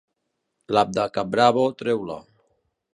L'app 0.77 0.95
de 0.99 1.05
Caprabo, 1.19 1.69
treu-la. 1.83 2.19